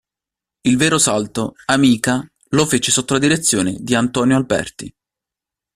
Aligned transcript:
Il 0.63 0.77
vero 0.77 0.97
"salto" 0.97 1.53
"Amica" 1.67 2.27
lo 2.49 2.65
fece 2.65 2.89
sotto 2.91 3.13
la 3.13 3.19
direzione 3.19 3.75
di 3.81 3.93
Antonio 3.93 4.35
Alberti. 4.35 4.91